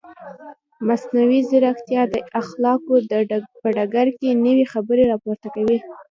[0.87, 2.95] مصنوعي ځیرکتیا د اخلاقو
[3.61, 5.77] په ډګر کې نوې خبرې راپورته کوي.